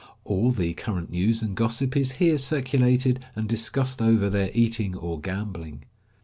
All 0.23 0.49
the 0.49 0.73
current 0.73 1.11
news 1.11 1.43
and 1.43 1.53
gossip 1.53 1.95
is 1.95 2.13
here 2.13 2.39
circulated 2.39 3.23
and 3.35 3.47
discussed 3.47 4.01
over 4.01 4.31
their 4.31 4.49
eating 4.55 4.95
or 4.97 5.21
gambling. 5.21 5.83